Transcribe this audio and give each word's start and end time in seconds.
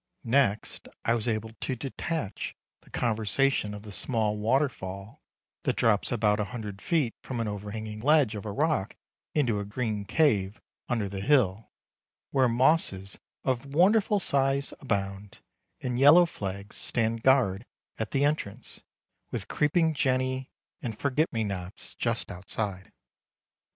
Next 0.23 0.87
I 1.05 1.13
was 1.13 1.27
able 1.27 1.51
to 1.59 1.75
detach 1.75 2.55
the 2.81 2.89
conversation 2.89 3.75
of 3.75 3.83
the 3.83 3.91
small 3.91 4.35
waterfall 4.35 5.21
that 5.61 5.75
drops 5.75 6.11
about 6.11 6.39
a 6.39 6.45
hundred 6.45 6.81
feet 6.81 7.13
from 7.21 7.39
an 7.39 7.47
overhanging 7.47 7.99
ledge 7.99 8.33
of 8.33 8.45
rock 8.45 8.95
into 9.35 9.59
a 9.59 9.63
green 9.63 10.05
cave 10.05 10.59
under 10.89 11.07
the 11.07 11.21
hill, 11.21 11.69
where 12.31 12.49
mosses 12.49 13.19
of 13.43 13.63
wonderful 13.67 14.19
size 14.19 14.73
abound, 14.79 15.37
and 15.81 15.99
yellow 15.99 16.25
flags 16.25 16.77
stand 16.77 17.21
guard 17.21 17.63
at 17.99 18.09
the 18.09 18.25
entrance, 18.25 18.81
with 19.29 19.47
creeping 19.47 19.93
jenny 19.93 20.49
and 20.81 20.97
forget 20.97 21.31
me 21.31 21.43
nots 21.43 21.93
just 21.93 22.31
outside. 22.31 22.91